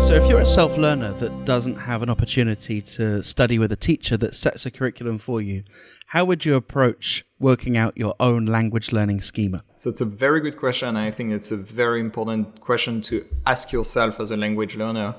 [0.00, 3.76] So if you're a self learner that doesn't have an opportunity to study with a
[3.76, 5.64] teacher that sets a curriculum for you,
[6.06, 9.62] how would you approach working out your own language learning schema?
[9.76, 10.96] So it's a very good question.
[10.96, 15.14] I think it's a very important question to ask yourself as a language learner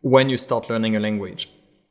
[0.00, 1.48] when you start learning a language.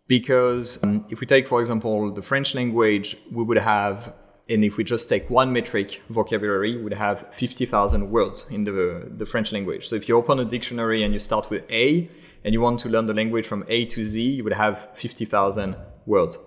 [0.07, 4.13] Because um, if we take, for example, the French language, we would have,
[4.49, 9.25] and if we just take one metric vocabulary, would have 50,000 words in the, the
[9.25, 9.87] French language.
[9.87, 12.09] So if you open a dictionary and you start with A,
[12.43, 15.75] and you want to learn the language from A to Z, you would have 50,000
[16.05, 16.39] words.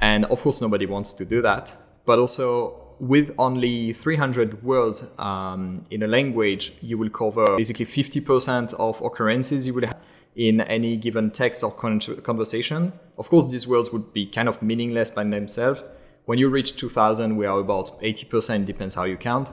[0.00, 1.76] And of course, nobody wants to do that.
[2.04, 8.74] But also, with only 300 words um, in a language, you will cover basically 50%
[8.74, 9.98] of occurrences you would have
[10.34, 12.92] in any given text or conversation.
[13.16, 15.82] Of course, these words would be kind of meaningless by themselves.
[16.26, 19.50] When you reach 2000, we are about 80%, depends how you count.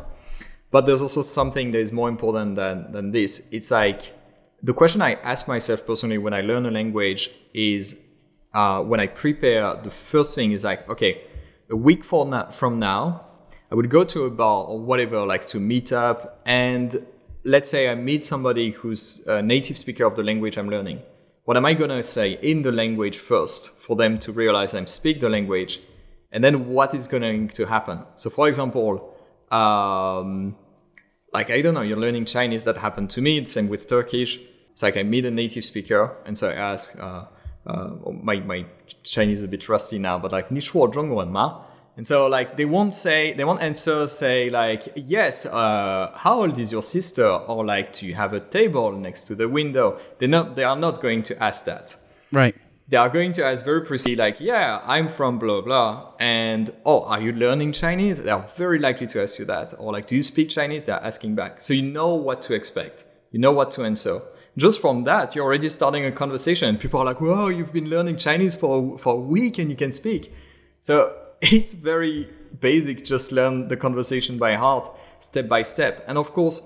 [0.70, 3.48] But there's also something that is more important than, than this.
[3.52, 4.14] It's like
[4.62, 8.00] the question I ask myself personally when I learn a language is
[8.54, 11.22] uh, when I prepare, the first thing is like, okay,
[11.70, 12.30] a week from
[12.80, 13.26] now,
[13.72, 17.06] I would go to a bar or whatever, like to meet up and
[17.44, 21.02] let's say I meet somebody who's a native speaker of the language I'm learning.
[21.46, 24.84] What am I going to say in the language first for them to realize I
[24.86, 25.80] speak the language?
[26.31, 28.01] And then what is going to happen?
[28.17, 29.15] So, for example,
[29.51, 30.57] um,
[31.33, 33.45] like, I don't know, you're learning Chinese, that happened to me.
[33.45, 34.39] Same with Turkish.
[34.71, 37.25] It's like I meet a native speaker, and so I ask, uh,
[37.67, 37.91] uh,
[38.23, 38.65] my, my
[39.03, 41.67] Chinese is a bit rusty now, but like, 你说中文吗?
[41.95, 46.59] And so like they won't say they won't answer say like yes uh, how old
[46.59, 50.27] is your sister or like do you have a table next to the window they
[50.27, 51.95] not they are not going to ask that
[52.33, 52.55] right
[52.90, 57.04] they are going to ask very precisely like yeah I'm from blah blah and oh
[57.04, 58.22] are you learning Chinese?
[58.22, 60.86] They are very likely to ask you that or like do you speak Chinese?
[60.86, 61.62] They're asking back.
[61.62, 63.06] So you know what to expect.
[63.32, 64.22] You know what to answer.
[64.58, 66.78] Just from that you're already starting a conversation.
[66.78, 69.92] People are like whoa you've been learning Chinese for for a week and you can
[69.92, 70.34] speak.
[70.80, 72.30] So it's very
[72.60, 73.04] basic.
[73.04, 76.06] Just learn the conversation by heart, step by step.
[76.08, 76.62] And of course,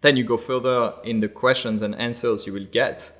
[0.00, 3.12] then you go further in the questions and answers you will get.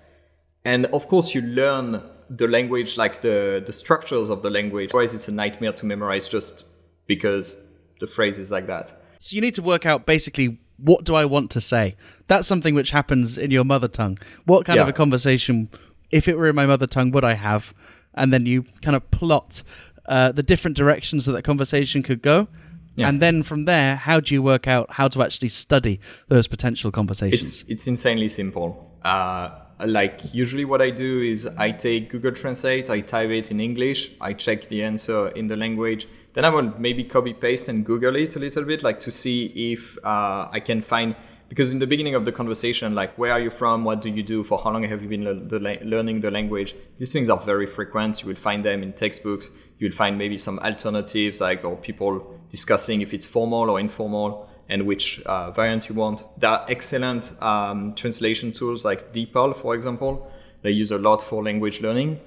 [0.64, 2.02] And of course, you learn
[2.36, 4.90] the language, like the, the structures of the language.
[4.90, 6.64] Otherwise, it's a nightmare to memorize just
[7.06, 7.60] because
[8.00, 8.92] the phrase is like that.
[9.18, 11.96] So you need to work out basically what do I want to say?
[12.26, 14.18] That's something which happens in your mother tongue.
[14.44, 14.82] What kind yeah.
[14.82, 15.68] of a conversation,
[16.10, 17.72] if it were in my mother tongue, would I have?
[18.14, 19.62] And then you kind of plot
[20.06, 22.48] uh, the different directions that that conversation could go.
[22.96, 23.08] Yeah.
[23.08, 26.92] And then from there, how do you work out how to actually study those potential
[26.92, 27.62] conversations?
[27.62, 28.92] It's, it's insanely simple.
[29.04, 29.50] Uh,
[29.84, 34.12] like usually what I do is I take Google Translate, I type it in English,
[34.20, 36.06] I check the answer in the language.
[36.34, 39.72] Then I will maybe copy paste and Google it a little bit, like to see
[39.72, 41.14] if uh, I can find
[41.48, 43.84] because in the beginning of the conversation like where are you from?
[43.84, 44.42] What do you do?
[44.42, 46.74] For how long have you been le- the la- learning the language?
[46.98, 48.22] These things are very frequent.
[48.22, 49.50] You will find them in textbooks.
[49.78, 54.86] You'll find maybe some alternatives like or people discussing if it's formal or informal and
[54.86, 60.30] which uh, variant you want there are excellent um, translation tools like DeepL for example
[60.62, 62.18] they use a lot for language learning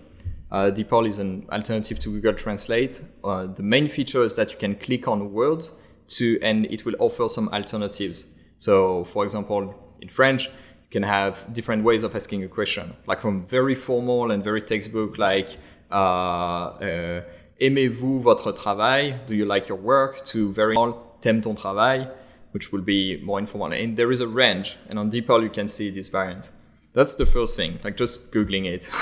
[0.51, 3.01] uh, DeepL is an alternative to Google Translate.
[3.23, 5.75] Uh, the main feature is that you can click on words
[6.07, 8.25] to, and it will offer some alternatives.
[8.57, 13.19] So, for example, in French, you can have different ways of asking a question, like
[13.19, 15.57] from very formal and very textbook, like
[15.91, 17.21] uh, uh,
[17.59, 19.19] aimez-vous votre travail?
[19.25, 20.23] Do you like your work?
[20.27, 20.75] To very
[21.21, 22.09] t'aimes ton travail,
[22.51, 23.73] which will be more informal.
[23.73, 26.51] And there is a range, and on DeepL you can see this variant.
[26.93, 28.89] That's the first thing, like just googling it.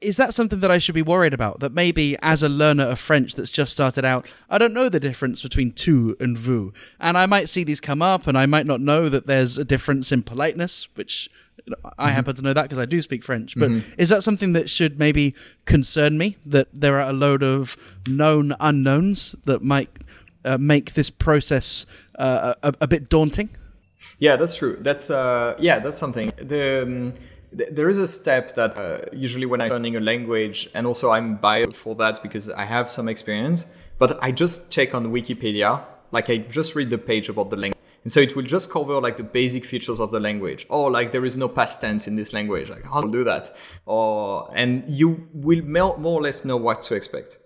[0.00, 1.60] is that something that I should be worried about?
[1.60, 5.00] That maybe as a learner of French that's just started out, I don't know the
[5.00, 6.72] difference between tu and vous.
[6.98, 9.64] And I might see these come up and I might not know that there's a
[9.64, 11.28] difference in politeness, which
[11.98, 12.14] I mm-hmm.
[12.14, 13.54] happen to know that because I do speak French.
[13.56, 13.94] But mm-hmm.
[13.98, 15.34] is that something that should maybe
[15.64, 16.36] concern me?
[16.44, 17.76] That there are a load of
[18.08, 19.90] known unknowns that might
[20.44, 21.86] uh, make this process
[22.18, 23.50] uh, a, a, bit daunting?
[24.18, 24.78] Yeah, that's true.
[24.80, 26.30] That's uh, yeah, that's something.
[26.38, 27.14] The um,
[27.52, 31.36] there is a step that uh, usually when I'm learning a language, and also I'm
[31.36, 33.66] biased for that because I have some experience,
[33.98, 37.76] but I just check on Wikipedia, like I just read the page about the language.
[38.02, 40.66] And so it will just cover like the basic features of the language.
[40.70, 42.70] Or like there is no past tense in this language.
[42.70, 43.54] Like how to do that?
[43.84, 47.38] Or and you will more or less know what to expect.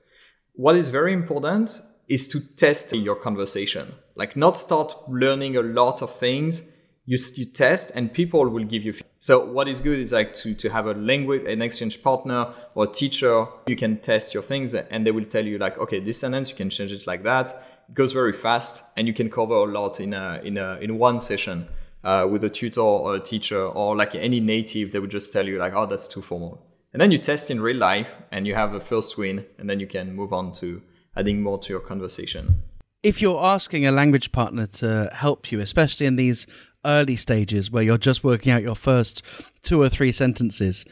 [0.52, 3.94] What is very important is to test your conversation.
[4.14, 6.68] Like not start learning a lot of things
[7.06, 10.54] you, you test and people will give you so what is good is like to,
[10.54, 15.06] to have a language an exchange partner or teacher you can test your things and
[15.06, 17.52] they will tell you like okay this sentence you can change it like that
[17.90, 20.96] it goes very fast and you can cover a lot in a in a in
[20.96, 21.68] one session
[22.04, 25.46] uh, with a tutor or a teacher or like any native, they would just tell
[25.46, 26.62] you like, oh, that's too formal.
[26.92, 29.80] And then you test in real life and you have a first win, and then
[29.80, 30.80] you can move on to
[31.16, 32.62] adding more to your conversation.
[33.02, 36.46] If you're asking a language partner to help you, especially in these
[36.84, 39.22] early stages where you're just working out your first
[39.62, 40.84] two or three sentences,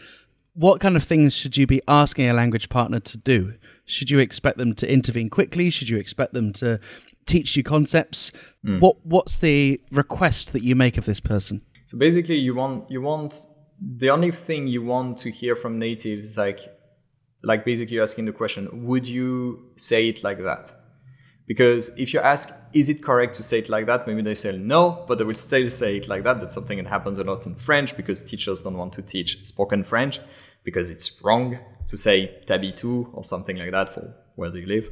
[0.54, 3.54] what kind of things should you be asking a language partner to do?
[3.86, 5.70] Should you expect them to intervene quickly?
[5.70, 6.78] Should you expect them to
[7.26, 8.32] teach you concepts?
[8.64, 8.80] Mm.
[8.80, 11.62] What what's the request that you make of this person?
[11.86, 13.46] So basically you want you want
[13.80, 16.60] the only thing you want to hear from natives like
[17.42, 20.72] like basically asking the question, would you say it like that?
[21.46, 24.06] Because if you ask, is it correct to say it like that?
[24.06, 26.40] Maybe they say no, but they will still say it like that.
[26.40, 29.82] That's something that happens a lot in French because teachers don't want to teach spoken
[29.82, 30.20] French
[30.64, 31.58] because it's wrong
[31.88, 34.88] to say tabitu or something like that for where do you live.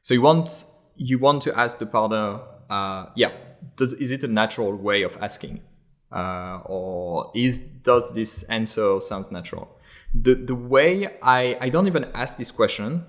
[0.00, 0.64] So you want
[0.96, 3.32] you want to ask the partner, uh, yeah,
[3.76, 5.62] does, is it a natural way of asking,
[6.10, 9.68] uh, or is does this answer sounds natural?
[10.14, 13.04] The the way I I don't even ask this question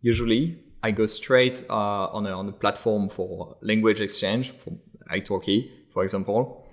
[0.00, 0.62] usually.
[0.82, 4.72] I go straight uh, on a on a platform for language exchange for
[5.10, 6.66] italki, for example.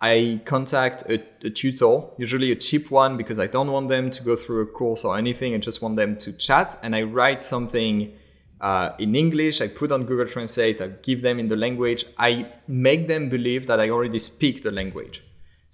[0.00, 4.22] I contact a, a, tutor, usually a cheap one, because I don't want them to
[4.22, 5.54] go through a course or anything.
[5.54, 8.12] I just want them to chat, and I write something
[8.60, 9.62] uh, in English.
[9.62, 10.82] I put on Google Translate.
[10.82, 12.04] I give them in the language.
[12.18, 15.22] I make them believe that I already speak the language.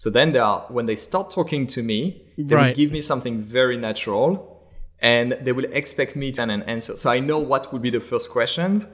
[0.00, 2.69] So then they are, when they start talking to me, they right.
[2.69, 4.64] will give me something very natural,
[4.99, 6.97] and they will expect me to an answer.
[6.97, 8.87] So I know what would be the first question,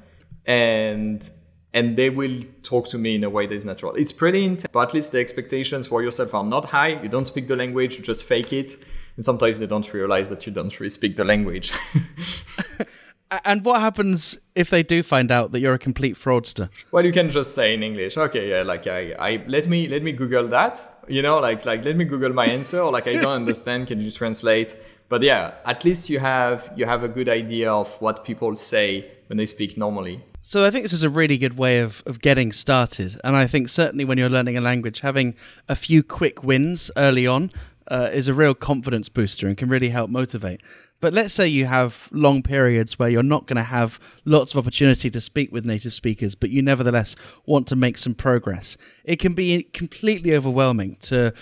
[0.47, 1.31] and
[1.73, 3.94] and they will talk to me in a way that is natural.
[3.94, 7.00] It's pretty intense, but at least the expectations for yourself are not high.
[7.00, 8.75] You don't speak the language, you just fake it.
[9.14, 11.73] And sometimes they don't realize that you don't really speak the language.
[13.44, 16.70] and what happens if they do find out that you're a complete fraudster?
[16.93, 20.03] Well, you can just say in English, okay, yeah, like I, I let me let
[20.03, 20.95] me Google that.
[21.08, 23.88] You know, like like let me Google my answer, or like I don't understand.
[23.88, 24.76] Can you translate?
[25.08, 29.11] But yeah, at least you have you have a good idea of what people say
[29.29, 30.25] when they speak normally.
[30.41, 33.20] So I think this is a really good way of, of getting started.
[33.25, 35.35] And I think certainly when you're learning a language, having
[35.69, 37.50] a few quick wins early on
[37.88, 40.61] uh, is a real confidence booster and can really help motivate.
[41.00, 44.58] But let's say you have long periods where you're not going to have lots of
[44.58, 48.76] opportunity to speak with native speakers, but you nevertheless want to make some progress.
[49.04, 51.34] It can be completely overwhelming to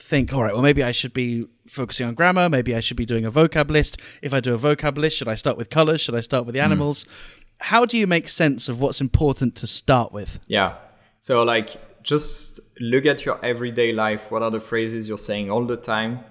[0.00, 2.48] think, all right, well, maybe I should be focusing on grammar.
[2.48, 4.00] Maybe I should be doing a vocab list.
[4.22, 6.00] If I do a vocab list, should I start with colors?
[6.00, 6.66] Should I start with the hmm.
[6.66, 7.04] animals?
[7.04, 10.40] Mm how do you make sense of what's important to start with?
[10.48, 10.76] Yeah.
[11.20, 14.30] So like just look at your everyday life.
[14.30, 16.24] What are the phrases you're saying all the time?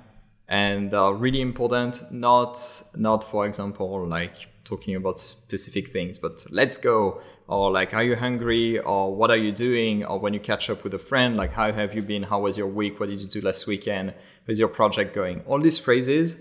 [0.52, 2.60] And are really important, not
[2.96, 8.16] not for example like talking about specific things, but let's go or like are you
[8.16, 11.52] hungry or what are you doing or when you catch up with a friend like
[11.52, 14.14] how have you been how was your week what did you do last weekend
[14.48, 16.38] is your project going all these phrases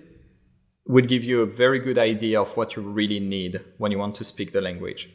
[0.90, 4.14] would give you a very good idea of what you really need when you want
[4.16, 5.08] to speak the language.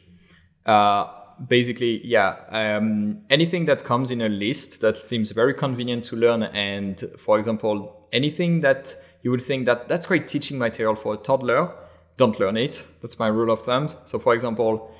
[0.64, 1.06] Uh,
[1.46, 6.44] basically, yeah, um, anything that comes in a list that seems very convenient to learn,
[6.44, 11.16] and for example, anything that you would think that that's great teaching material for a
[11.16, 11.74] toddler,
[12.16, 12.86] don't learn it.
[13.02, 13.88] That's my rule of thumb.
[14.06, 14.90] So, for example,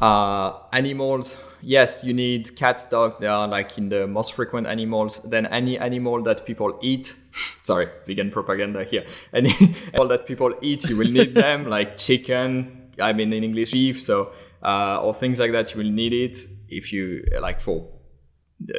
[0.00, 3.16] uh, animals, yes, you need cats, dogs.
[3.20, 5.22] They are like in the most frequent animals.
[5.22, 7.14] Then any animal that people eat.
[7.62, 9.06] Sorry, vegan propaganda here.
[9.32, 9.52] Any
[9.94, 12.90] animal that people eat, you will need them, like chicken.
[13.00, 14.02] I mean, in English, beef.
[14.02, 16.38] So uh, or things like that, you will need it
[16.68, 17.86] if you like for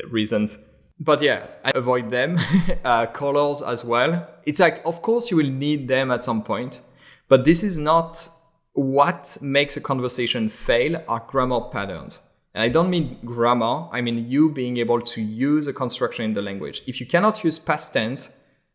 [0.09, 0.57] reasons.
[0.99, 2.37] But yeah, I avoid them.
[2.83, 4.27] uh, colors as well.
[4.45, 6.81] It's like, of course, you will need them at some point,
[7.27, 8.29] but this is not
[8.73, 12.27] what makes a conversation fail are grammar patterns.
[12.53, 16.33] And I don't mean grammar, I mean you being able to use a construction in
[16.33, 16.81] the language.
[16.87, 18.29] If you cannot use past tense,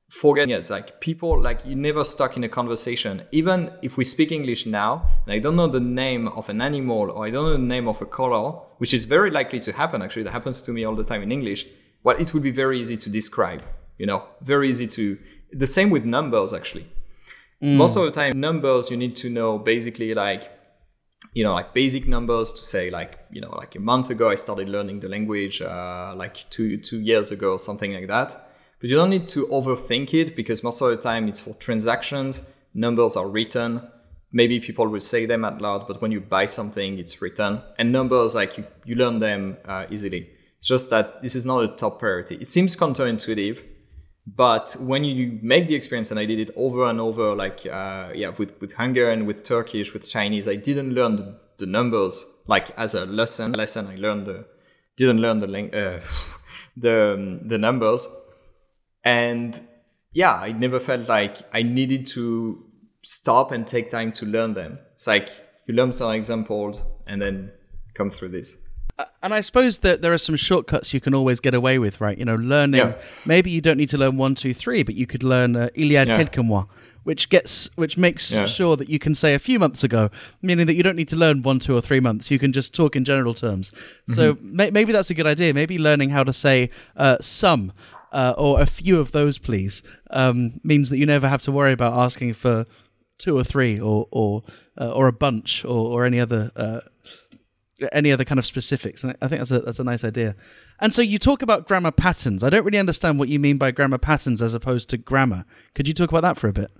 [0.09, 0.71] forget it.
[0.71, 3.23] Like people, like you never stuck in a conversation.
[3.33, 7.11] Even if we speak English now, and I don't know the name of an animal
[7.11, 10.03] or I don't know the name of a color, which is very likely to happen,
[10.03, 11.67] actually, that happens to me all the time in English,
[12.05, 13.63] well, it would be very easy to describe,
[13.99, 15.19] you know, very easy to,
[15.53, 16.87] the same with numbers, actually
[17.63, 17.77] Mm.
[17.77, 20.51] Most of the time, numbers you need to know basically like
[21.33, 24.35] you know like basic numbers to say like you know like a month ago I
[24.35, 28.49] started learning the language uh, like two two years ago something like that.
[28.81, 32.43] But you don't need to overthink it because most of the time it's for transactions.
[32.75, 33.81] Numbers are written.
[34.33, 37.61] Maybe people will say them out loud, but when you buy something, it's written.
[37.79, 40.31] And numbers, like you, you learn them uh, easily.
[40.63, 42.37] Just that this is not a top priority.
[42.37, 43.63] It seems counterintuitive,
[44.27, 48.09] but when you make the experience and i did it over and over like uh,
[48.15, 52.71] yeah with, with hungarian with turkish with chinese i didn't learn the, the numbers like
[52.79, 54.47] as a lesson lesson i learned the
[54.97, 56.01] didn't learn the lang- uh,
[56.77, 58.09] the um, the numbers,
[59.05, 59.61] and
[60.13, 62.65] yeah, I never felt like I needed to
[63.03, 64.79] stop and take time to learn them.
[64.95, 65.31] It's like
[65.67, 67.53] you learn some examples and then
[67.95, 68.57] come through this.
[68.99, 72.01] Uh, and I suppose that there are some shortcuts you can always get away with,
[72.01, 72.17] right?
[72.19, 72.81] You know, learning.
[72.81, 72.95] Yeah.
[73.25, 75.91] Maybe you don't need to learn one, two, three, but you could learn uh, il
[75.91, 76.15] y a yeah.
[76.15, 76.67] quelques mois,
[77.05, 78.45] which gets which makes yeah.
[78.45, 80.11] sure that you can say a few months ago,
[80.43, 82.31] meaning that you don't need to learn one, two, or three months.
[82.31, 83.71] You can just talk in general terms.
[83.71, 84.15] Mm-hmm.
[84.15, 85.55] So may- maybe that's a good idea.
[85.55, 87.73] Maybe learning how to say uh, some
[88.13, 91.73] uh, or a few of those, please, um, means that you never have to worry
[91.73, 92.67] about asking for
[93.19, 94.43] two or three or or
[94.81, 96.81] uh, or a bunch or, or any other uh,
[97.93, 99.03] any other kind of specifics.
[99.03, 100.35] And I think that's a that's a nice idea.
[100.81, 102.43] And so you talk about grammar patterns.
[102.43, 105.45] I don't really understand what you mean by grammar patterns as opposed to grammar.
[105.75, 106.71] Could you talk about that for a bit?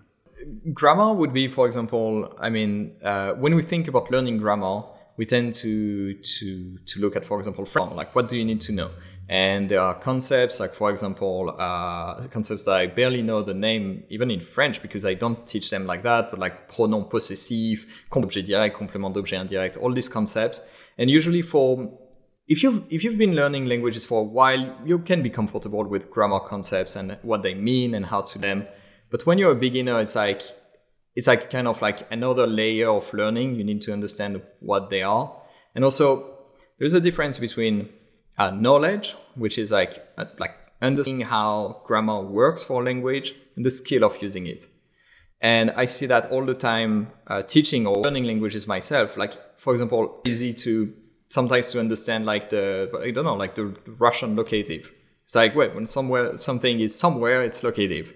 [0.73, 4.83] Grammar would be, for example, I mean, uh, when we think about learning grammar,
[5.17, 8.61] we tend to to to look at, for example, from like what do you need
[8.63, 8.91] to know
[9.29, 14.05] and there are concepts like, for example, uh, concepts that I barely know the name,
[14.11, 18.45] even in French, because I don't teach them like that, but like pronom possessif, objet
[18.45, 20.61] direct, complément d'objet indirect, all these concepts.
[20.99, 21.99] And usually for
[22.49, 26.11] if you've if you've been learning languages for a while, you can be comfortable with
[26.11, 28.67] grammar concepts and what they mean and how to them.
[29.11, 30.43] But when you're a beginner, it's like
[31.15, 33.55] it's like kind of like another layer of learning.
[33.57, 35.35] You need to understand what they are.
[35.75, 36.39] And also
[36.79, 37.89] there's a difference between
[38.39, 43.71] uh, knowledge, which is like uh, like understanding how grammar works for language, and the
[43.71, 44.67] skill of using it.
[45.41, 49.17] And I see that all the time uh, teaching or learning languages myself.
[49.17, 50.93] Like for example, easy to
[51.29, 53.67] sometimes to understand like the I don't know like the
[53.99, 54.93] Russian locative.
[55.25, 58.13] It's like wait when somewhere something is somewhere it's locative,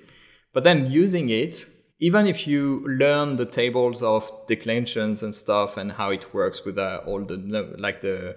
[0.52, 1.66] but then using it
[1.98, 6.78] even if you learn the tables of declensions and stuff and how it works with
[6.78, 7.36] uh, all the
[7.78, 8.36] like the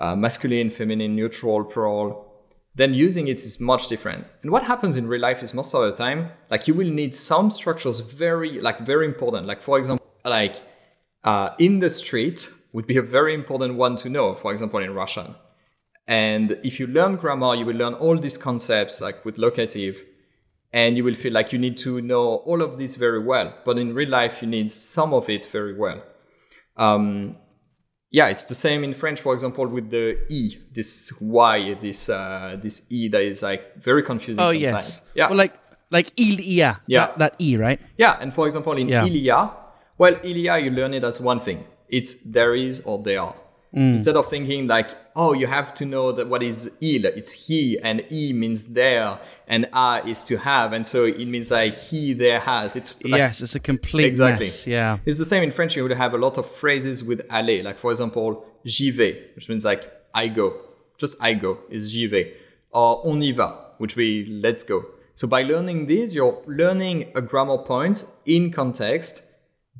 [0.00, 2.26] uh, masculine, feminine, neutral, plural,
[2.74, 4.26] then using it is much different.
[4.42, 7.14] And what happens in real life is most of the time, like you will need
[7.14, 9.46] some structures very, like very important.
[9.46, 10.56] Like for example, like
[11.24, 14.34] uh, in the street would be a very important one to know.
[14.34, 15.34] For example, in Russian.
[16.06, 20.02] And if you learn grammar, you will learn all these concepts like with locative
[20.72, 23.54] and you will feel like you need to know all of this very well.
[23.64, 26.02] But in real life, you need some of it very well.
[26.76, 27.36] Um,
[28.10, 32.56] yeah, it's the same in French, for example, with the e, this y, this uh,
[32.62, 34.42] this e that is like very confusing.
[34.42, 34.62] Oh sometimes.
[34.62, 35.58] yes, yeah, well, like
[35.90, 37.80] like il y a, yeah, that, that, e, right?
[37.98, 39.04] Yeah, and for example, in yeah.
[39.04, 39.50] il y a,
[39.98, 41.64] well, il y a, you learn it as one thing.
[41.88, 43.34] It's there is or there are.
[43.74, 43.92] Mm.
[43.92, 47.78] Instead of thinking like, oh, you have to know that what is il, it's he,
[47.80, 52.14] and e means there, and a is to have, and so it means like he
[52.14, 52.76] there has.
[52.76, 54.46] It's like, yes, it's a complete exactly.
[54.46, 55.76] Mess, yeah, it's the same in French.
[55.76, 59.48] You would have a lot of phrases with aller, like for example, j'y vais, which
[59.48, 60.54] means like I go.
[60.96, 62.32] Just I go is j'y vais,
[62.70, 64.84] or on y va, which we let's go.
[65.14, 69.22] So by learning this, you're learning a grammar point in context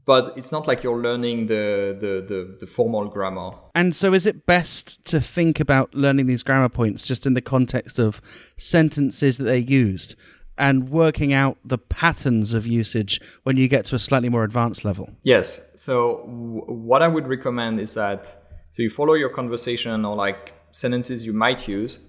[0.08, 3.50] but it's not like you're learning the, the, the, the, formal grammar.
[3.74, 7.42] And so, is it best to think about learning these grammar points just in the
[7.42, 8.22] context of
[8.56, 10.16] sentences that they're used
[10.56, 14.82] and working out the patterns of usage when you get to a slightly more advanced
[14.82, 15.10] level?
[15.24, 15.70] Yes.
[15.76, 18.34] So, w- what I would recommend is that
[18.70, 22.08] so you follow your conversation or like sentences you might use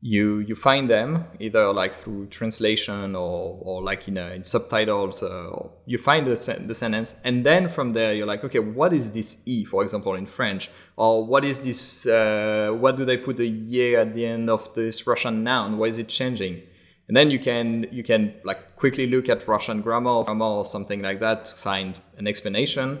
[0.00, 5.50] you you find them either like through translation or or like in, in subtitles uh,
[5.86, 9.42] you find the, the sentence and then from there you're like okay what is this
[9.44, 10.70] e for example in french?
[10.96, 14.72] Or what is this uh, what do they put the ye at the end of
[14.74, 15.78] this russian noun?
[15.78, 16.62] Why is it changing?
[17.08, 20.64] And then you can you can like quickly look at russian grammar or grammar or
[20.64, 23.00] something like that to find an explanation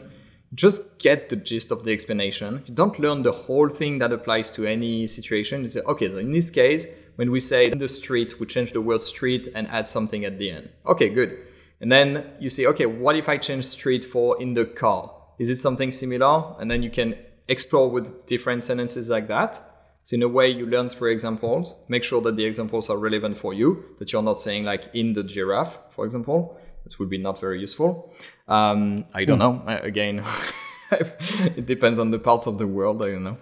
[0.54, 2.62] just get the gist of the explanation.
[2.66, 5.62] You don't learn the whole thing that applies to any situation.
[5.62, 6.86] You say, okay, in this case,
[7.16, 10.38] when we say in the street, we change the word street and add something at
[10.38, 10.70] the end.
[10.86, 11.38] Okay, good.
[11.80, 15.14] And then you say, okay, what if I change street for in the car?
[15.38, 16.54] Is it something similar?
[16.60, 17.14] And then you can
[17.48, 19.62] explore with different sentences like that.
[20.02, 21.84] So in a way, you learn through examples.
[21.88, 25.12] Make sure that the examples are relevant for you, that you're not saying like in
[25.12, 26.58] the giraffe, for example.
[26.84, 28.14] That would be not very useful.
[28.48, 29.66] Um, I don't mm.
[29.66, 29.78] know.
[29.82, 30.24] Again,
[30.90, 33.02] it depends on the parts of the world.
[33.02, 33.38] I don't know.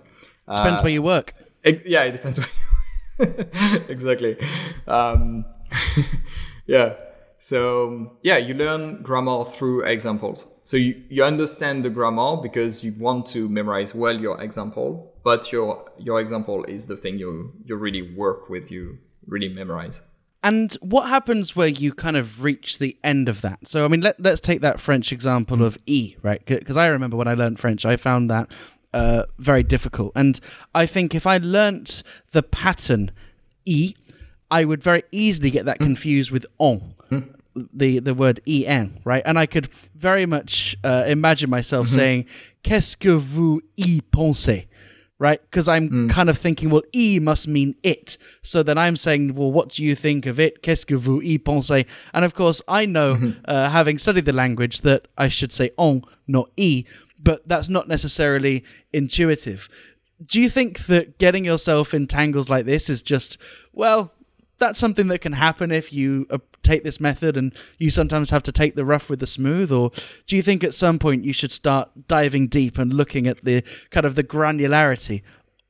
[0.48, 1.34] Depends uh, where you work.
[1.62, 2.66] It, yeah, it depends where you
[3.88, 4.36] exactly.
[4.86, 5.44] Um,
[6.66, 6.94] yeah.
[7.38, 10.50] So yeah, you learn grammar through examples.
[10.64, 15.52] So you, you understand the grammar because you want to memorize well your example, but
[15.52, 20.02] your your example is the thing you you really work with, you really memorize.
[20.46, 23.66] And what happens where you kind of reach the end of that?
[23.66, 26.40] So, I mean, let, let's take that French example of E, right?
[26.46, 28.48] Because I remember when I learned French, I found that
[28.94, 30.12] uh, very difficult.
[30.14, 30.38] And
[30.72, 33.10] I think if I learnt the pattern
[33.64, 33.96] e,
[34.48, 36.94] I would very easily get that confused with on.
[37.72, 42.26] The, the word en right and I could very much uh, imagine myself saying
[42.62, 44.66] qu'est-ce que vous y pensez
[45.18, 45.40] right?
[45.42, 48.18] Because I'm kind of thinking well e must mean it.
[48.42, 50.62] So then I'm saying well what do you think of it?
[50.62, 51.86] Qu'est-ce que vous y pensez?
[52.12, 56.02] And of course I know uh, having studied the language that I should say on
[56.26, 56.84] not e
[57.18, 59.68] but that's not necessarily intuitive.
[60.24, 63.38] Do you think that getting yourself in tangles like this is just
[63.72, 64.12] well
[64.58, 68.42] that's something that can happen if you uh, take this method and you sometimes have
[68.42, 69.90] to take the rough with the smooth or
[70.26, 73.62] do you think at some point you should start diving deep and looking at the
[73.90, 75.22] kind of the granularity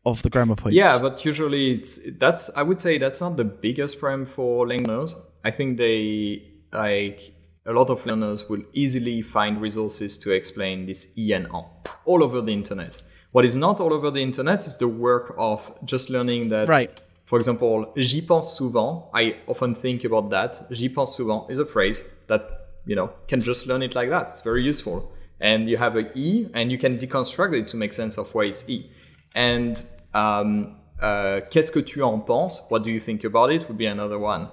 [0.07, 3.45] of the grammar points Yeah, but usually it's that's I would say that's not the
[3.45, 5.17] biggest problem for learners.
[5.45, 7.35] I think they like
[7.67, 12.41] a lot of learners will easily find resources to explain this e and all over
[12.41, 13.03] the internet.
[13.33, 17.01] What is not all over the internet is the work of just learning that right
[17.27, 19.11] For example, j'y pense souvent.
[19.13, 20.65] I often think about that.
[20.71, 22.43] J'y pense souvent is a phrase that,
[22.87, 24.31] you know, can just learn it like that.
[24.31, 25.13] It's very useful.
[25.41, 28.45] And you have a E and you can deconstruct it to make sense of why
[28.45, 28.91] it's E.
[29.35, 29.83] And
[30.15, 32.65] um, uh, qu'est-ce que tu en penses?
[32.69, 33.67] What do you think about it?
[33.69, 34.49] Would be another one.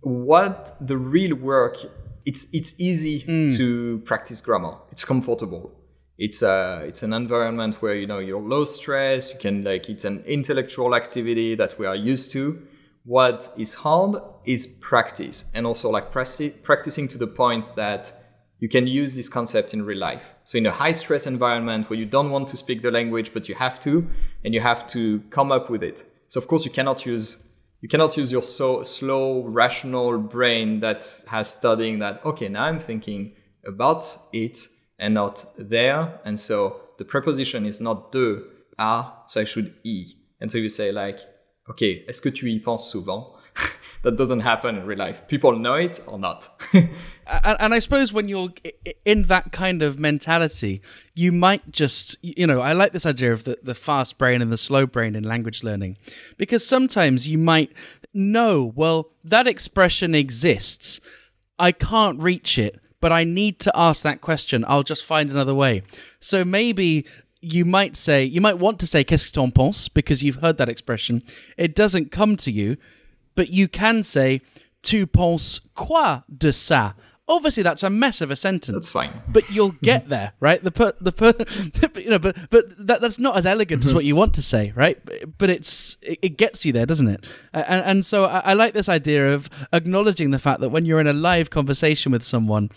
[0.00, 1.76] What the real work,
[2.26, 3.20] it's, it's easy
[3.56, 4.78] to practice grammar.
[4.90, 5.79] It's comfortable
[6.20, 10.04] it's a it's an environment where you know you're low stress you can like it's
[10.04, 12.60] an intellectual activity that we are used to.
[13.04, 18.12] What is hard is practice and also like practi- practicing to the point that
[18.58, 20.22] you can use this concept in real life.
[20.44, 23.48] So in a high stress environment where you don't want to speak the language but
[23.48, 24.06] you have to
[24.44, 26.04] and you have to come up with it.
[26.28, 27.46] So of course you cannot use
[27.80, 32.78] you cannot use your so slow rational brain that has studying that okay now i'm
[32.78, 33.32] thinking
[33.66, 34.02] about
[34.34, 34.68] it
[35.00, 36.20] and not there.
[36.24, 38.42] And so the preposition is not de,
[38.78, 40.14] a, so I should e.
[40.40, 41.18] And so you say like,
[41.68, 43.34] okay, est-ce que tu y penses souvent?
[44.02, 45.26] that doesn't happen in real life.
[45.26, 46.48] People know it or not.
[46.72, 46.90] and,
[47.26, 48.50] and I suppose when you're
[49.04, 50.82] in that kind of mentality,
[51.14, 54.52] you might just, you know, I like this idea of the, the fast brain and
[54.52, 55.98] the slow brain in language learning
[56.36, 57.72] because sometimes you might
[58.14, 61.00] know, well, that expression exists.
[61.58, 64.64] I can't reach it, but I need to ask that question.
[64.68, 65.82] I'll just find another way.
[66.20, 67.06] So maybe
[67.40, 69.88] you might say, you might want to say, qu'est-ce que t'en penses?
[69.88, 71.22] Because you've heard that expression.
[71.56, 72.76] It doesn't come to you,
[73.34, 74.42] but you can say,
[74.82, 76.94] tu penses quoi de ça?
[77.30, 78.74] Obviously, that's a mess of a sentence.
[78.74, 79.22] That's fine.
[79.28, 80.60] But you'll get there, right?
[80.62, 81.32] The per, the per,
[82.00, 84.72] you know, but but that, that's not as elegant as what you want to say,
[84.74, 84.98] right?
[85.04, 87.24] But, but it's it, it gets you there, doesn't it?
[87.52, 91.00] And and so I, I like this idea of acknowledging the fact that when you're
[91.00, 92.68] in a live conversation with someone,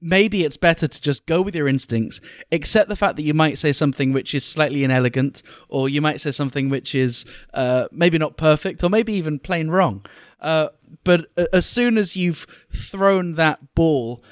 [0.00, 2.20] maybe it's better to just go with your instincts,
[2.50, 6.20] accept the fact that you might say something which is slightly inelegant, or you might
[6.20, 10.04] say something which is uh, maybe not perfect, or maybe even plain wrong.
[10.40, 10.68] Uh,
[11.04, 14.22] but as soon as you've thrown that ball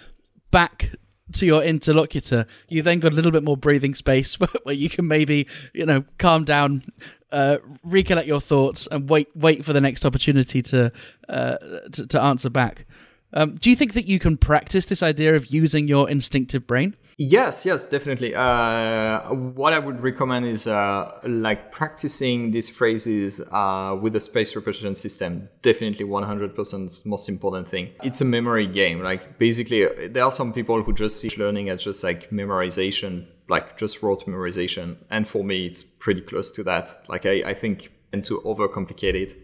[0.50, 0.92] back
[1.32, 5.06] to your interlocutor, you then got a little bit more breathing space where you can
[5.06, 6.84] maybe, you know, calm down,
[7.32, 10.90] uh, recollect your thoughts, and wait wait for the next opportunity to
[11.28, 11.56] uh,
[11.92, 12.86] to, to answer back.
[13.32, 16.96] Um, do you think that you can practice this idea of using your instinctive brain?
[17.20, 18.32] Yes, yes, definitely.
[18.32, 24.54] Uh, what I would recommend is uh, like practicing these phrases uh, with the space
[24.54, 25.48] repetition system.
[25.62, 27.90] Definitely 100% most important thing.
[28.04, 29.00] It's a memory game.
[29.00, 33.26] Like basically, uh, there are some people who just see learning as just like memorization,
[33.48, 34.96] like just rote memorization.
[35.10, 37.02] And for me, it's pretty close to that.
[37.08, 39.34] Like I, I think, and to overcomplicate it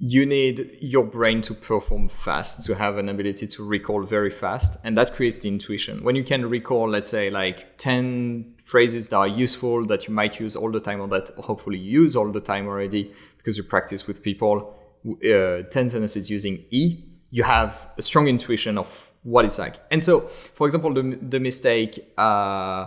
[0.00, 4.78] you need your brain to perform fast to have an ability to recall very fast
[4.84, 6.04] and that creates the intuition.
[6.04, 10.38] When you can recall let's say like 10 phrases that are useful that you might
[10.38, 13.64] use all the time or that hopefully you use all the time already because you
[13.64, 14.76] practice with people
[15.24, 19.76] uh, 10 sentences using e you have a strong intuition of what it's like.
[19.90, 20.20] And so
[20.54, 22.86] for example the, the mistake uh,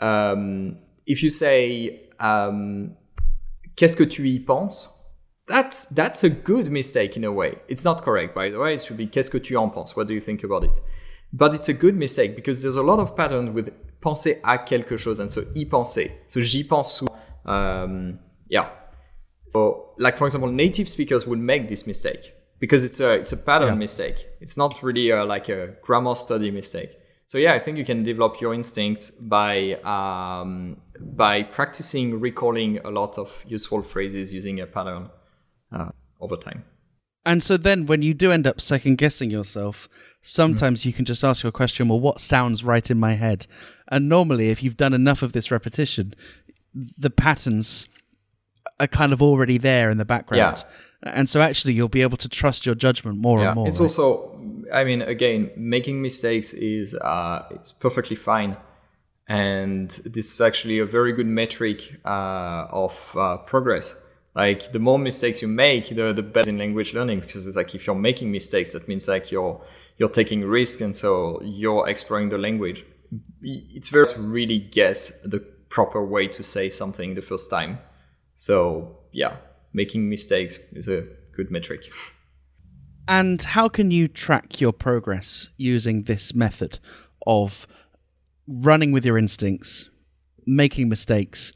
[0.00, 2.94] um, if you say um,
[3.74, 4.91] qu'est-ce que tu y penses
[5.52, 7.52] that's that's a good mistake in a way.
[7.68, 8.74] It's not correct, by the way.
[8.74, 9.94] It should be qu'est-ce que tu en penses?
[9.96, 10.80] What do you think about it?
[11.32, 14.96] But it's a good mistake because there's a lot of pattern with penser à quelque
[14.96, 16.10] chose, and so y penser.
[16.28, 17.12] So j'y pense souvent.
[17.44, 18.68] Um, yeah.
[19.50, 23.36] So like for example, native speakers would make this mistake because it's a it's a
[23.36, 23.78] pattern Yeah.
[23.78, 24.16] mistake.
[24.40, 26.90] It's not really a, like a grammar study mistake.
[27.26, 32.90] So yeah, I think you can develop your instinct by um, by practicing recalling a
[32.90, 35.10] lot of useful phrases using a pattern
[35.72, 36.64] uh, over time.
[37.24, 39.88] And so then when you do end up second guessing yourself,
[40.22, 43.46] sometimes you can just ask your question, well, what sounds right in my head?
[43.88, 46.14] And normally, if you've done enough of this repetition,
[46.74, 47.86] the patterns
[48.80, 50.64] are kind of already there in the background.
[51.04, 53.48] and so actually you'll be able to trust your judgment more yeah.
[53.48, 53.68] and more.
[53.68, 53.84] It's right?
[53.84, 54.40] also,
[54.72, 58.56] I mean, again, making mistakes is uh, it's perfectly fine,
[59.28, 64.00] and this is actually a very good metric uh, of uh, progress.
[64.34, 67.74] Like the more mistakes you make, the the better in language learning because it's like
[67.74, 69.62] if you're making mistakes, that means like you're
[69.98, 72.84] you're taking risk, and so you're exploring the language.
[73.42, 77.78] It's very hard to really guess the proper way to say something the first time.
[78.36, 79.36] So yeah,
[79.72, 81.92] making mistakes is a good metric.
[83.08, 86.78] And how can you track your progress using this method
[87.26, 87.66] of
[88.46, 89.90] running with your instincts,
[90.46, 91.52] making mistakes,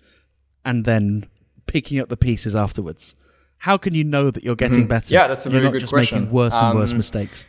[0.65, 1.27] and then
[1.67, 3.15] picking up the pieces afterwards?
[3.59, 5.07] How can you know that you're getting better?
[5.07, 5.15] Mm-hmm.
[5.15, 6.21] Yeah, that's a You're very not good just question.
[6.25, 7.47] making worse and worse Um, mistakes.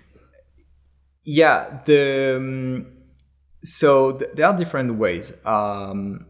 [1.23, 2.85] Yeah, the um,
[3.63, 6.25] so th- there are different ways, um,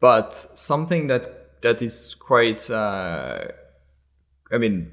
[0.00, 3.48] but something that that is quite, uh,
[4.52, 4.92] I mean,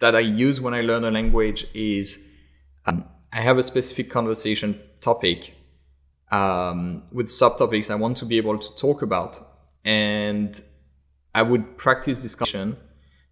[0.00, 2.24] that I use when I learn a language is
[2.86, 5.52] um, I have a specific conversation topic
[6.32, 9.38] um, with subtopics I want to be able to talk about,
[9.84, 10.58] and
[11.34, 12.76] I would practice discussion.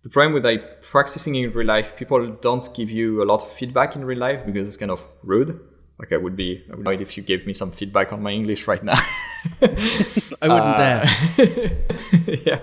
[0.02, 3.52] The problem with like practicing in real life, people don't give you a lot of
[3.52, 5.58] feedback in real life because it's kind of rude.
[5.98, 8.22] Like I would be, I would know it if you gave me some feedback on
[8.22, 9.00] my English right now.
[9.60, 11.04] I wouldn't uh, dare.
[12.46, 12.60] yeah.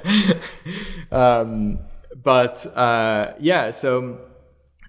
[1.11, 1.79] Um,
[2.23, 4.21] but uh, yeah, so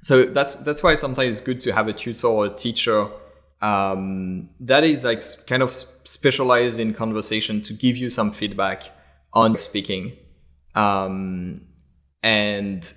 [0.01, 3.09] so that's that's why sometimes it's good to have a tutor or a teacher
[3.61, 8.85] um, that is like kind of specialized in conversation to give you some feedback
[9.33, 10.17] on speaking,
[10.77, 11.63] um,
[12.23, 12.95] and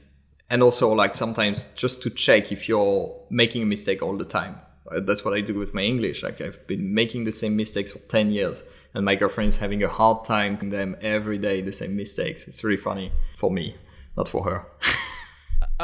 [0.50, 4.60] and also like sometimes just to check if you're making a mistake all the time.
[4.92, 6.24] Uh, That's what I do with my English.
[6.24, 8.63] Like I've been making the same mistakes for ten years,
[8.94, 12.48] and my girlfriend is having a hard time doing them every day the same mistakes.
[12.48, 13.76] It's really funny for me,
[14.18, 14.65] not for her.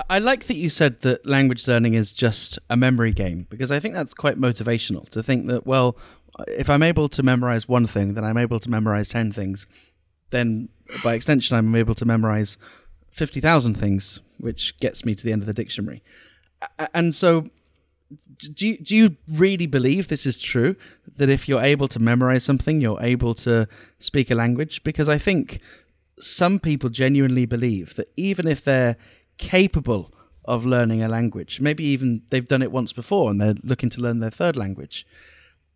[0.10, 3.80] I like that you said that language learning is just a memory game because I
[3.80, 5.98] think that's quite motivational to think that, well,
[6.50, 9.68] if I'm able to memorize one thing, then I'm able to memorize 10 things.
[10.32, 10.70] Then
[11.04, 12.58] by extension, I'm able to memorize
[13.12, 16.04] 50,000 things, which gets me to the end of the dictionary.
[16.94, 17.50] And so,
[18.38, 20.76] do you, do you really believe this is true?
[21.18, 23.68] That if you're able to memorize something, you're able to
[24.00, 24.84] speak a language?
[24.84, 25.60] Because I think
[26.20, 28.98] some people genuinely believe that even if they're
[29.38, 30.14] capable
[30.46, 34.02] of learning a language, maybe even they've done it once before and they're looking to
[34.02, 35.06] learn their third language,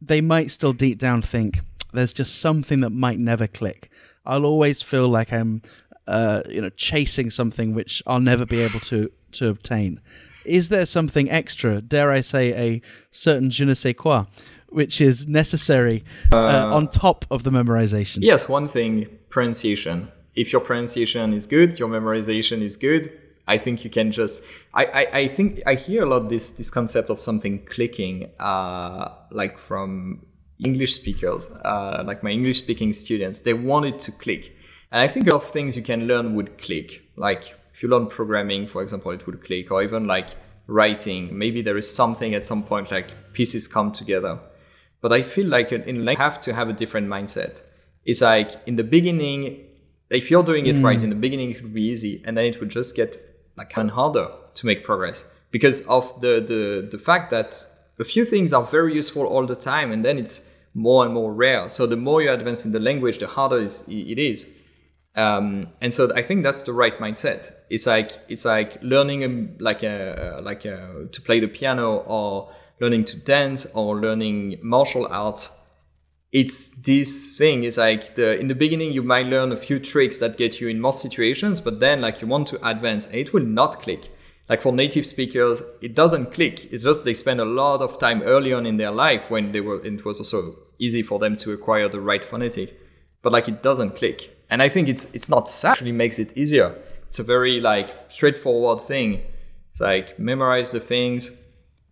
[0.01, 1.61] they might still deep down think
[1.93, 3.89] there's just something that might never click.
[4.25, 5.61] I'll always feel like I'm,
[6.07, 10.01] uh, you know, chasing something which I'll never be able to to obtain.
[10.45, 14.25] Is there something extra, dare I say, a certain je ne sais quoi,
[14.69, 18.19] which is necessary uh, on top of the memorization?
[18.21, 20.11] Yes, one thing pronunciation.
[20.35, 23.11] If your pronunciation is good, your memorization is good.
[23.47, 24.43] I think you can just.
[24.73, 29.11] I, I, I think I hear a lot this this concept of something clicking, uh,
[29.31, 30.25] like from
[30.63, 33.41] English speakers, uh, like my English speaking students.
[33.41, 34.55] They wanted to click,
[34.91, 37.01] and I think a lot of things you can learn would click.
[37.15, 40.29] Like if you learn programming, for example, it would click, or even like
[40.67, 41.37] writing.
[41.37, 44.39] Maybe there is something at some point like pieces come together.
[45.01, 47.61] But I feel like in language, you have to have a different mindset.
[48.05, 49.65] It's like in the beginning,
[50.09, 52.59] if you're doing it right in the beginning, it would be easy, and then it
[52.59, 53.17] would just get
[53.57, 57.65] like harder to make progress because of the the the fact that
[57.99, 61.33] a few things are very useful all the time, and then it's more and more
[61.33, 61.69] rare.
[61.69, 64.51] So the more you advance in the language, the harder it is.
[65.15, 67.51] Um, and so I think that's the right mindset.
[67.69, 72.53] It's like it's like learning um, like a, like a, to play the piano or
[72.79, 75.51] learning to dance or learning martial arts
[76.31, 80.19] it's this thing It's like the in the beginning you might learn a few tricks
[80.19, 83.33] that get you in most situations but then like you want to advance and it
[83.33, 84.11] will not click
[84.49, 86.71] like for native speakers it doesn't click.
[86.71, 89.61] It's just they spend a lot of time early on in their life when they
[89.61, 92.77] were it was also easy for them to acquire the right phonetic.
[93.21, 94.35] But like it doesn't click.
[94.49, 95.69] And i think it's it's not sad.
[95.69, 96.75] It actually makes it easier.
[97.07, 99.21] It's a very like straightforward thing.
[99.71, 101.37] It's like memorize the things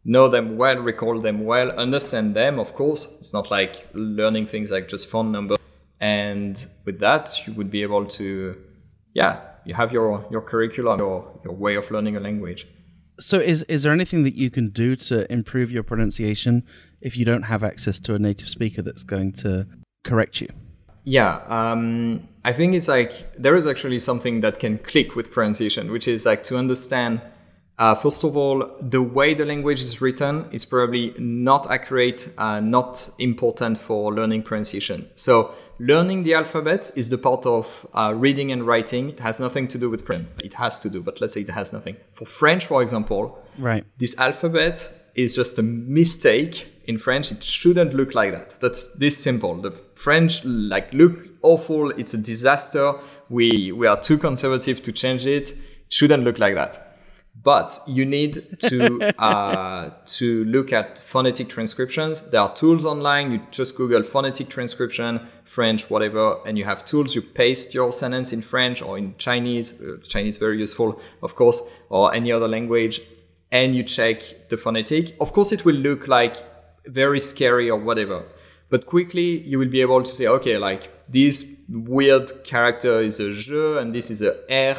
[0.07, 3.17] know them well, recall them well, understand them, of course.
[3.19, 5.57] It's not like learning things like just phone number.
[5.99, 8.57] And with that, you would be able to,
[9.13, 12.67] yeah, you have your, your curriculum, your, your way of learning a language.
[13.19, 16.63] So, is is there anything that you can do to improve your pronunciation
[17.01, 19.65] if you don't have access to a native speaker that's going to
[20.03, 20.49] correct you?
[21.03, 25.91] Yeah, um, I think it's like there is actually something that can click with pronunciation,
[25.91, 27.21] which is like to understand
[27.79, 32.59] uh, first of all, the way the language is written is probably not accurate, uh,
[32.59, 35.07] not important for learning pronunciation.
[35.15, 39.09] So learning the alphabet is the part of uh, reading and writing.
[39.09, 40.27] It has nothing to do with print.
[40.43, 41.97] It has to do, but let's say it has nothing.
[42.13, 43.83] For French, for example, Right.
[43.97, 47.31] this alphabet is just a mistake in French.
[47.31, 48.57] It shouldn't look like that.
[48.61, 49.55] That's this simple.
[49.55, 51.91] The French like look awful.
[51.91, 52.93] It's a disaster.
[53.29, 55.51] We we are too conservative to change it.
[55.51, 55.57] It
[55.89, 56.86] shouldn't look like that.
[57.43, 62.21] But you need to uh, to look at phonetic transcriptions.
[62.21, 63.31] There are tools online.
[63.31, 67.15] You just Google phonetic transcription, French, whatever, and you have tools.
[67.15, 69.79] You paste your sentence in French or in Chinese.
[69.81, 73.01] Uh, Chinese very useful, of course, or any other language,
[73.51, 75.15] and you check the phonetic.
[75.21, 76.37] Of course, it will look like
[76.85, 78.23] very scary or whatever,
[78.69, 83.31] but quickly you will be able to say, okay, like this weird character is a
[83.31, 84.75] je and this is a r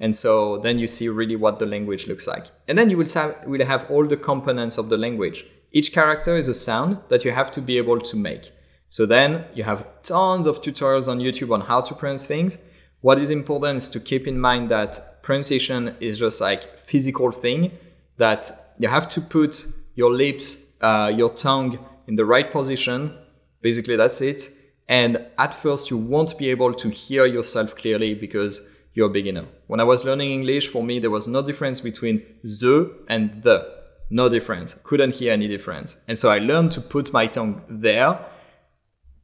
[0.00, 2.46] and so then you see really what the language looks like.
[2.66, 5.44] And then you will have, will have all the components of the language.
[5.72, 8.50] Each character is a sound that you have to be able to make.
[8.88, 12.56] So then you have tons of tutorials on YouTube on how to pronounce things.
[13.02, 17.70] What is important is to keep in mind that pronunciation is just like physical thing
[18.16, 23.16] that you have to put your lips, uh, your tongue in the right position.
[23.60, 24.50] Basically, that's it.
[24.88, 29.46] And at first, you won't be able to hear yourself clearly because you're a beginner.
[29.66, 33.80] When I was learning English, for me, there was no difference between the and the.
[34.12, 34.74] No difference.
[34.82, 35.96] Couldn't hear any difference.
[36.08, 38.18] And so I learned to put my tongue there,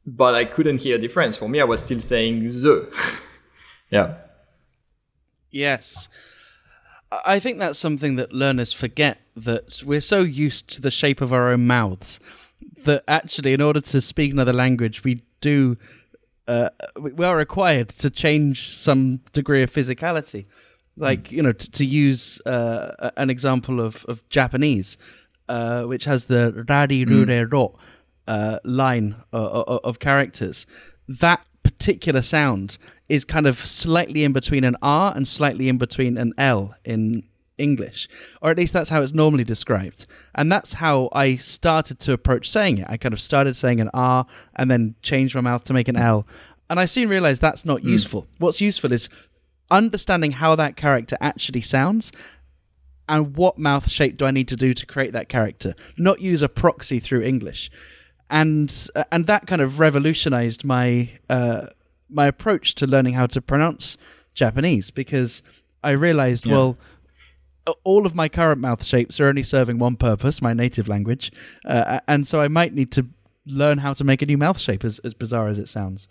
[0.05, 1.35] but I couldn't hear a difference.
[1.35, 2.89] For me, I was still saying the.
[3.91, 4.15] yeah.
[5.51, 6.07] Yes.
[7.25, 11.33] I think that's something that learners forget that we're so used to the shape of
[11.33, 12.19] our own mouths
[12.83, 15.77] that actually, in order to speak another language, we do.
[16.47, 20.45] Uh, we are required to change some degree of physicality.
[20.95, 24.97] Like, you know, t- to use uh, an example of, of Japanese,
[25.47, 27.77] uh, which has the rari rure ro
[28.27, 30.65] uh, line of, of characters.
[31.07, 32.77] That particular sound
[33.09, 37.23] is kind of slightly in between an R and slightly in between an L in
[37.57, 38.07] English,
[38.41, 40.05] or at least that's how it's normally described.
[40.35, 42.85] And that's how I started to approach saying it.
[42.89, 45.95] I kind of started saying an R and then changed my mouth to make an
[45.97, 46.27] L.
[46.69, 48.27] And I soon realized that's not useful.
[48.39, 49.09] What's useful is
[49.71, 52.11] understanding how that character actually sounds
[53.09, 56.41] and what mouth shape do I need to do to create that character, not use
[56.41, 57.71] a proxy through English.
[58.29, 61.67] And uh, and that kind of revolutionized my uh,
[62.09, 63.95] my approach to learning how to pronounce
[64.33, 65.41] Japanese because
[65.83, 66.75] I realized, well, a-
[67.83, 71.31] all of my current mouth shapes are only serving one purpose, my native language,
[71.65, 73.05] uh, and so I might need to
[73.45, 76.07] learn how to make a new mouth shape, as, as bizarre as it sounds.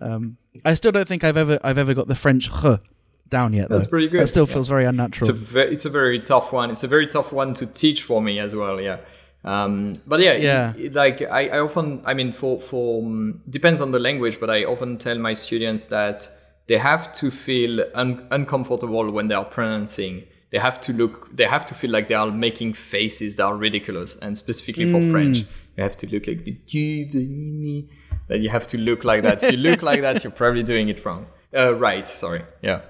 [0.00, 2.80] Um, I still don't think I've ever I've ever got the French h
[3.28, 3.68] down yet.
[3.68, 4.54] That's pretty good, It still yeah.
[4.54, 5.28] feels very unnatural.
[5.28, 6.70] It's a ve- it's a very tough one.
[6.70, 8.80] It's a very tough one to teach for me as well.
[8.80, 8.98] Yeah.
[9.44, 10.72] Um, but yeah, Yeah.
[10.74, 14.40] it- it- like I, I often, I mean, for for um, depends on the language,
[14.40, 16.28] but I often tell my students that
[16.66, 20.24] they have to feel un- uncomfortable when they are pronouncing.
[20.52, 21.34] They have to look.
[21.34, 24.16] They have to feel like they are making faces that are ridiculous.
[24.16, 25.38] And specifically for French,
[25.76, 27.86] you have to look like the
[28.28, 29.42] that you have to look like that.
[29.42, 31.26] If you look like that, you're probably doing it wrong.
[31.54, 32.08] Uh, right.
[32.08, 32.44] Sorry.
[32.62, 32.82] Yeah.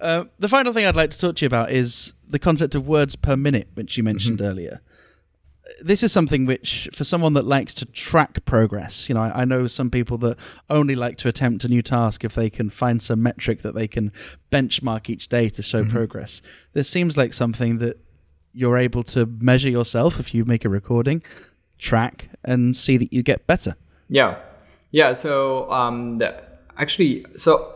[0.00, 2.88] Uh, the final thing I'd like to talk to you about is the concept of
[2.88, 4.80] words per minute, which you mentioned earlier.
[5.84, 9.44] This is something which, for someone that likes to track progress, you know, I, I
[9.44, 10.36] know some people that
[10.70, 13.88] only like to attempt a new task if they can find some metric that they
[13.88, 14.12] can
[14.50, 16.42] benchmark each day to show progress.
[16.72, 17.98] This seems like something that
[18.52, 21.22] you're able to measure yourself if you make a recording,
[21.78, 23.76] track, and see that you get better.
[24.08, 24.38] Yeah,
[24.90, 25.14] yeah.
[25.14, 26.42] So um, the,
[26.76, 27.74] actually, so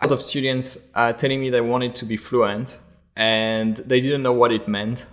[0.00, 2.78] a lot of students uh, telling me they wanted to be fluent
[3.16, 5.06] and they didn't know what it meant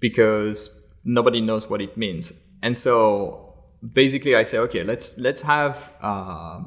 [0.00, 2.40] because nobody knows what it means.
[2.62, 3.54] And so
[3.92, 6.62] basically, I say, okay, let's let's have uh,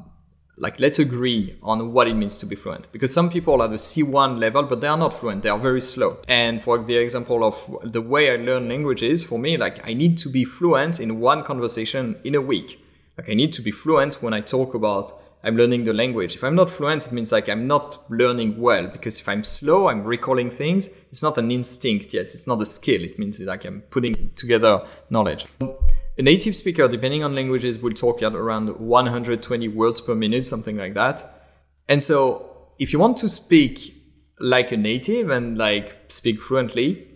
[0.56, 3.76] like let's agree on what it means to be fluent because some people are the
[3.76, 5.42] C1 level, but they are not fluent.
[5.42, 6.18] They are very slow.
[6.28, 10.18] And for the example of the way I learn languages, for me, like I need
[10.18, 12.84] to be fluent in one conversation in a week.
[13.16, 15.12] Like I need to be fluent when I talk about
[15.44, 16.34] I'm learning the language.
[16.34, 19.88] If I'm not fluent, it means like I'm not learning well because if I'm slow,
[19.88, 20.88] I'm recalling things.
[21.10, 22.22] It's not an instinct yet.
[22.22, 23.04] It's not a skill.
[23.04, 25.46] It means like I'm putting together knowledge.
[25.60, 30.76] A native speaker, depending on languages, will talk at around 120 words per minute, something
[30.76, 31.44] like that.
[31.88, 33.94] And so if you want to speak
[34.40, 37.06] like a native and like speak fluently,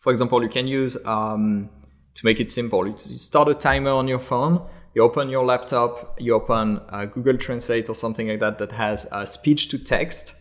[0.00, 1.68] for example, you can use um,
[2.14, 2.86] to make it simple.
[2.86, 4.62] You you start a timer on your phone.
[4.98, 6.16] You open your laptop.
[6.18, 10.34] You open uh, Google Translate or something like that that has uh, speech to text,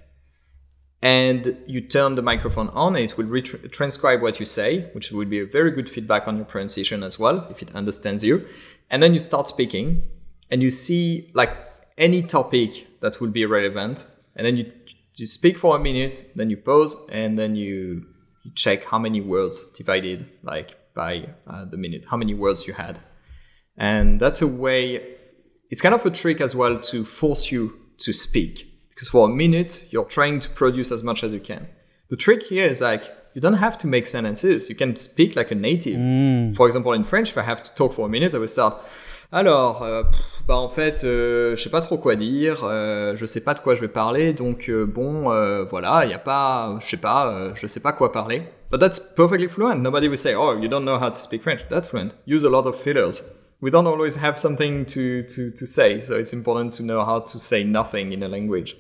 [0.99, 2.95] and you turn the microphone on.
[2.95, 3.29] And it will
[3.69, 7.19] transcribe what you say, which will be a very good feedback on your pronunciation as
[7.19, 8.47] well if it understands you.
[8.89, 10.01] And then you start speaking.
[10.49, 11.51] and you see like
[11.97, 14.71] any topic that will be relevant, and then you
[15.15, 18.05] you speak for a minute, then you pause, and then you,
[18.43, 22.73] you check how many words divided like by uh, the minute, how many words you
[22.73, 22.99] had,
[23.77, 25.01] and that's a way.
[25.69, 29.29] It's kind of a trick as well to force you to speak because for a
[29.29, 31.67] minute you're trying to produce as much as you can.
[32.09, 34.69] The trick here is like you don't have to make sentences.
[34.69, 35.97] You can speak like a native.
[35.97, 36.55] Mm.
[36.55, 38.81] For example, in French, if I have to talk for a minute, I will start.
[39.31, 43.25] Alors, euh, pff, bah en fait, euh, je sais pas trop quoi dire, euh, je
[43.25, 46.17] sais pas de quoi je vais parler, donc euh, bon, euh, voilà, il y a
[46.17, 48.43] pas, je sais pas, euh, je sais pas quoi parler.
[48.71, 49.81] But that's perfectly fluent.
[49.81, 51.67] Nobody will say, oh, you don't know how to speak French.
[51.69, 52.13] That's fluent.
[52.25, 53.21] Use a lot of fillers.
[53.59, 57.21] We don't always have something to, to, to say, so it's important to know how
[57.21, 58.75] to say nothing in a language.